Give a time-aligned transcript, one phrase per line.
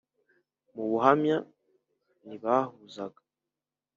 [0.75, 1.37] mu buhamya
[2.25, 3.21] ntibahuzaga